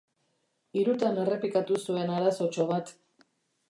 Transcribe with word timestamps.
Hirutan 0.79 1.21
errepikatu 1.25 1.79
zuen 1.87 2.13
arazotxo 2.19 2.71
bat. 2.77 2.95